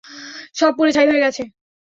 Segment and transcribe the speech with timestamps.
[0.55, 1.43] সব পুড়ে ছাই হয়ে গেছে।